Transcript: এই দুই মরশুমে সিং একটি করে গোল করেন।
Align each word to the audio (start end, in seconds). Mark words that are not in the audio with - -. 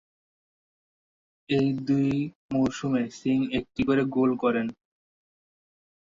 এই 1.49 1.67
দুই 1.87 2.11
মরশুমে 2.51 3.03
সিং 3.17 3.37
একটি 3.59 3.81
করে 3.83 4.03
গোল 4.15 4.31
করেন। 4.43 4.67